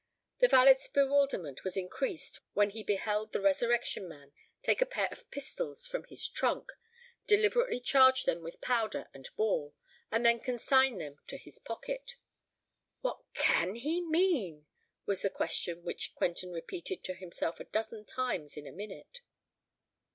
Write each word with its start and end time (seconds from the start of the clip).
The 0.39 0.47
valet's 0.47 0.87
bewilderment 0.87 1.63
was 1.63 1.77
increased 1.77 2.39
when 2.53 2.71
he 2.71 2.81
beheld 2.81 3.33
the 3.33 3.39
Resurrection 3.39 4.09
Man 4.09 4.31
take 4.63 4.81
a 4.81 4.85
pair 4.87 5.07
of 5.11 5.29
pistols 5.29 5.85
from 5.85 6.05
his 6.05 6.27
trunk, 6.27 6.71
deliberately 7.27 7.79
charge 7.79 8.23
them 8.23 8.41
with 8.41 8.61
powder 8.61 9.09
and 9.13 9.29
ball, 9.35 9.75
and 10.11 10.25
then 10.25 10.39
consign 10.39 10.97
them 10.97 11.19
to 11.27 11.37
his 11.37 11.59
pocket. 11.59 12.15
"What 13.01 13.19
can 13.35 13.75
he 13.75 14.01
mean?" 14.01 14.65
was 15.05 15.21
the 15.21 15.29
question 15.29 15.83
which 15.83 16.15
Quentin 16.15 16.49
repeated 16.51 17.03
to 17.03 17.13
himself 17.13 17.59
a 17.59 17.65
dozen 17.65 18.03
times 18.03 18.57
in 18.57 18.65
a 18.65 18.71
minute. 18.71 19.19